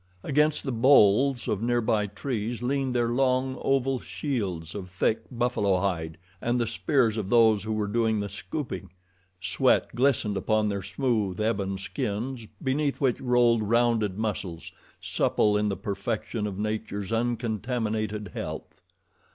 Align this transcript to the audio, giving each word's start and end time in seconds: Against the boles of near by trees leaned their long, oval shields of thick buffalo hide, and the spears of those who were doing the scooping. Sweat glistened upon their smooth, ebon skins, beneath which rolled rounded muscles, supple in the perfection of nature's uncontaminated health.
Against 0.23 0.63
the 0.63 0.71
boles 0.71 1.47
of 1.47 1.61
near 1.61 1.79
by 1.79 2.07
trees 2.07 2.63
leaned 2.63 2.95
their 2.95 3.09
long, 3.09 3.55
oval 3.61 3.99
shields 3.99 4.73
of 4.73 4.89
thick 4.89 5.25
buffalo 5.29 5.79
hide, 5.79 6.17
and 6.41 6.59
the 6.59 6.65
spears 6.65 7.17
of 7.17 7.29
those 7.29 7.61
who 7.65 7.71
were 7.71 7.85
doing 7.85 8.19
the 8.19 8.27
scooping. 8.27 8.89
Sweat 9.39 9.93
glistened 9.93 10.37
upon 10.37 10.69
their 10.69 10.81
smooth, 10.81 11.39
ebon 11.39 11.77
skins, 11.77 12.47
beneath 12.63 12.99
which 12.99 13.21
rolled 13.21 13.61
rounded 13.61 14.17
muscles, 14.17 14.71
supple 14.99 15.55
in 15.55 15.69
the 15.69 15.77
perfection 15.77 16.47
of 16.47 16.57
nature's 16.57 17.11
uncontaminated 17.11 18.31
health. 18.33 18.81